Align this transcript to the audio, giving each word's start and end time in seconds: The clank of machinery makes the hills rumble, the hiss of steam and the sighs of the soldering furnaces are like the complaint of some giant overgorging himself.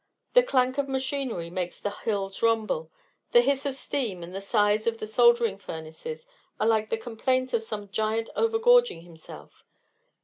The 0.33 0.41
clank 0.41 0.79
of 0.79 0.89
machinery 0.89 1.51
makes 1.51 1.79
the 1.79 1.91
hills 1.91 2.41
rumble, 2.41 2.89
the 3.33 3.41
hiss 3.41 3.67
of 3.67 3.75
steam 3.75 4.23
and 4.23 4.33
the 4.33 4.41
sighs 4.41 4.87
of 4.87 4.97
the 4.97 5.05
soldering 5.05 5.59
furnaces 5.59 6.25
are 6.59 6.65
like 6.65 6.89
the 6.89 6.97
complaint 6.97 7.53
of 7.53 7.61
some 7.61 7.87
giant 7.91 8.31
overgorging 8.35 9.03
himself. 9.03 9.63